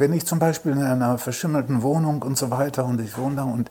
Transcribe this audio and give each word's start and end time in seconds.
Wenn 0.00 0.14
ich 0.14 0.26
zum 0.26 0.38
Beispiel 0.38 0.72
in 0.72 0.82
einer 0.82 1.18
verschimmelten 1.18 1.82
Wohnung 1.82 2.22
und 2.22 2.38
so 2.38 2.50
weiter 2.50 2.86
und 2.86 3.02
ich 3.02 3.18
wohne 3.18 3.36
da 3.36 3.42
und 3.44 3.70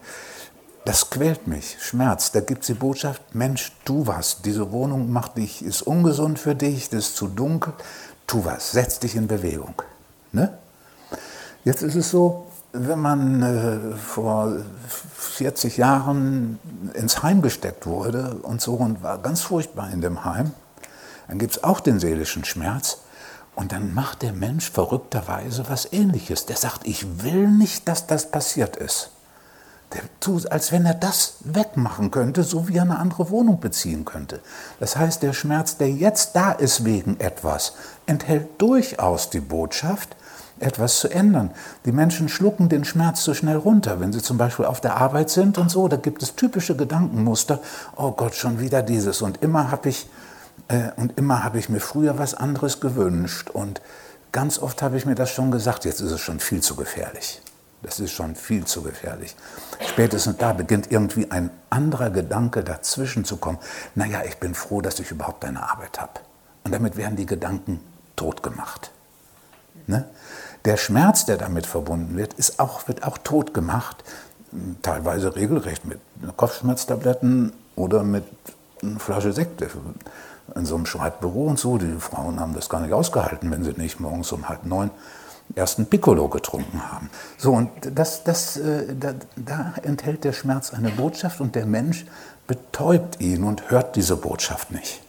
das 0.85 1.09
quält 1.09 1.47
mich, 1.47 1.77
Schmerz. 1.81 2.31
Da 2.31 2.39
gibt 2.39 2.61
es 2.61 2.67
die 2.67 2.75
Botschaft, 2.75 3.33
Mensch, 3.33 3.71
tu 3.83 4.05
was. 4.05 4.43
Diese 4.43 4.71
Wohnung 4.71 5.11
macht 5.11 5.37
dich, 5.37 5.65
ist 5.65 5.81
ungesund 5.81 6.37
für 6.37 6.53
dich, 6.53 6.89
das 6.89 6.99
ist 6.99 7.15
zu 7.15 7.27
dunkel. 7.27 7.73
Tu 8.27 8.45
was, 8.45 8.71
setz 8.71 8.99
dich 8.99 9.15
in 9.15 9.27
Bewegung. 9.27 9.81
Ne? 10.31 10.55
Jetzt 11.63 11.81
ist 11.81 11.95
es 11.95 12.11
so, 12.11 12.45
wenn 12.73 12.99
man 12.99 13.41
äh, 13.41 13.95
vor 13.97 14.53
40 15.15 15.77
Jahren 15.77 16.59
ins 16.93 17.23
Heim 17.23 17.41
gesteckt 17.41 17.87
wurde 17.87 18.35
und 18.43 18.61
so 18.61 18.75
und 18.75 19.01
war 19.01 19.17
ganz 19.17 19.41
furchtbar 19.41 19.89
in 19.91 20.01
dem 20.01 20.25
Heim, 20.25 20.51
dann 21.27 21.39
gibt 21.39 21.53
es 21.53 21.63
auch 21.63 21.79
den 21.79 21.99
seelischen 21.99 22.45
Schmerz. 22.45 22.99
Und 23.55 23.71
dann 23.71 23.93
macht 23.93 24.21
der 24.21 24.33
Mensch 24.33 24.69
verrückterweise 24.69 25.65
was 25.69 25.91
Ähnliches. 25.91 26.45
Der 26.45 26.55
sagt, 26.55 26.87
ich 26.87 27.23
will 27.23 27.47
nicht, 27.47 27.87
dass 27.87 28.07
das 28.07 28.31
passiert 28.31 28.77
ist. 28.77 29.11
Der 29.93 30.01
tut, 30.19 30.51
als 30.51 30.71
wenn 30.71 30.85
er 30.85 30.93
das 30.93 31.35
wegmachen 31.41 32.11
könnte, 32.11 32.43
so 32.43 32.67
wie 32.67 32.77
er 32.77 32.83
eine 32.83 32.99
andere 32.99 33.31
Wohnung 33.31 33.59
beziehen 33.59 34.05
könnte. 34.05 34.39
Das 34.79 34.95
heißt, 34.95 35.23
der 35.23 35.33
Schmerz, 35.33 35.77
der 35.77 35.89
jetzt 35.89 36.35
da 36.35 36.51
ist 36.51 36.85
wegen 36.85 37.19
etwas, 37.19 37.73
enthält 38.05 38.61
durchaus 38.61 39.31
die 39.31 39.39
Botschaft, 39.39 40.15
etwas 40.59 40.99
zu 40.99 41.09
ändern. 41.09 41.51
Die 41.85 41.91
Menschen 41.91 42.29
schlucken 42.29 42.69
den 42.69 42.85
Schmerz 42.85 43.23
so 43.23 43.33
schnell 43.33 43.57
runter, 43.57 43.99
wenn 43.99 44.13
sie 44.13 44.21
zum 44.21 44.37
Beispiel 44.37 44.65
auf 44.65 44.81
der 44.81 44.97
Arbeit 44.97 45.29
sind 45.29 45.57
und 45.57 45.71
so. 45.71 45.87
Da 45.87 45.97
gibt 45.97 46.21
es 46.21 46.35
typische 46.35 46.75
Gedankenmuster. 46.75 47.59
Oh 47.95 48.11
Gott, 48.11 48.35
schon 48.35 48.59
wieder 48.59 48.83
dieses. 48.83 49.21
Und 49.21 49.41
immer 49.41 49.71
habe 49.71 49.89
ich, 49.89 50.07
äh, 50.69 50.91
und 50.95 51.17
immer 51.17 51.43
habe 51.43 51.59
ich 51.59 51.67
mir 51.67 51.81
früher 51.81 52.17
was 52.17 52.33
anderes 52.33 52.79
gewünscht. 52.79 53.49
Und 53.49 53.81
ganz 54.31 54.57
oft 54.59 54.81
habe 54.81 54.97
ich 54.97 55.05
mir 55.05 55.15
das 55.15 55.31
schon 55.31 55.51
gesagt. 55.51 55.83
Jetzt 55.83 55.99
ist 55.99 56.11
es 56.11 56.21
schon 56.21 56.39
viel 56.39 56.61
zu 56.61 56.75
gefährlich. 56.75 57.41
Das 57.81 57.99
ist 57.99 58.11
schon 58.11 58.35
viel 58.35 58.65
zu 58.65 58.81
gefährlich. 58.81 59.35
Spätestens 59.87 60.37
da 60.37 60.53
beginnt 60.53 60.91
irgendwie 60.91 61.31
ein 61.31 61.49
anderer 61.69 62.09
Gedanke 62.09 62.63
dazwischen 62.63 63.25
zu 63.25 63.37
kommen. 63.37 63.57
Naja, 63.95 64.21
ich 64.27 64.37
bin 64.37 64.53
froh, 64.53 64.81
dass 64.81 64.99
ich 64.99 65.11
überhaupt 65.11 65.45
eine 65.45 65.69
Arbeit 65.69 65.99
habe. 65.99 66.19
Und 66.63 66.73
damit 66.73 66.97
werden 66.97 67.15
die 67.15 67.25
Gedanken 67.25 67.79
tot 68.15 68.43
gemacht. 68.43 68.91
Ne? 69.87 70.05
Der 70.65 70.75
Schmerz, 70.75 71.25
der 71.25 71.37
damit 71.37 71.65
verbunden 71.65 72.17
wird, 72.17 72.33
ist 72.33 72.59
auch, 72.59 72.87
wird 72.89 73.03
auch 73.03 73.17
tot 73.17 73.53
gemacht, 73.53 74.03
teilweise 74.81 75.35
regelrecht 75.35 75.85
mit 75.85 75.99
Kopfschmerztabletten 76.35 77.53
oder 77.77 78.03
mit 78.03 78.25
einer 78.83 78.99
Flasche 78.99 79.31
Sekt 79.31 79.61
in 80.55 80.65
so 80.65 80.75
einem 80.75 80.85
Schreibbüro 80.85 81.45
und 81.45 81.59
so. 81.59 81.77
Die 81.77 81.99
Frauen 81.99 82.39
haben 82.39 82.53
das 82.53 82.69
gar 82.69 82.81
nicht 82.81 82.93
ausgehalten, 82.93 83.51
wenn 83.51 83.63
sie 83.63 83.73
nicht 83.73 83.99
morgens 83.99 84.31
um 84.31 84.49
halb 84.49 84.65
neun 84.65 84.91
ersten 85.55 85.87
Piccolo 85.87 86.27
getrunken 86.27 86.91
haben. 86.91 87.09
So, 87.37 87.53
und 87.53 87.69
das, 87.95 88.23
das, 88.23 88.57
äh, 88.57 88.95
da, 88.95 89.13
da 89.35 89.73
enthält 89.81 90.23
der 90.23 90.33
Schmerz 90.33 90.73
eine 90.73 90.89
Botschaft 90.91 91.41
und 91.41 91.55
der 91.55 91.65
Mensch 91.65 92.05
betäubt 92.47 93.19
ihn 93.19 93.43
und 93.43 93.69
hört 93.71 93.95
diese 93.95 94.15
Botschaft 94.15 94.71
nicht. 94.71 95.01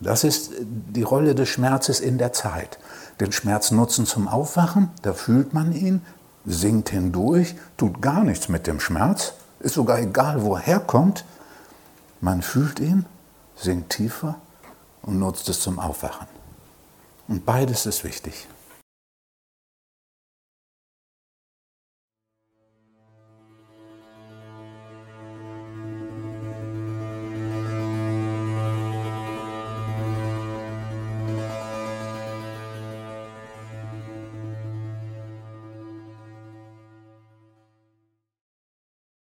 Das 0.00 0.24
ist 0.24 0.52
die 0.60 1.02
Rolle 1.02 1.34
des 1.34 1.48
Schmerzes 1.48 2.00
in 2.00 2.16
der 2.16 2.32
Zeit. 2.32 2.78
Den 3.20 3.32
Schmerz 3.32 3.70
nutzen 3.70 4.06
zum 4.06 4.28
Aufwachen, 4.28 4.88
da 5.02 5.12
fühlt 5.12 5.52
man 5.52 5.72
ihn, 5.72 6.00
sinkt 6.46 6.88
hindurch, 6.88 7.54
tut 7.76 8.00
gar 8.00 8.24
nichts 8.24 8.48
mit 8.48 8.66
dem 8.66 8.80
Schmerz, 8.80 9.34
ist 9.60 9.74
sogar 9.74 9.98
egal, 9.98 10.42
wo 10.42 10.54
er 10.54 10.62
herkommt. 10.62 11.24
Man 12.20 12.42
fühlt 12.42 12.80
ihn, 12.80 13.06
sinkt 13.56 13.92
tiefer 13.92 14.36
und 15.02 15.18
nutzt 15.18 15.48
es 15.48 15.60
zum 15.60 15.78
Aufwachen. 15.78 16.26
Und 17.28 17.46
beides 17.46 17.86
ist 17.86 18.04
wichtig. 18.04 18.46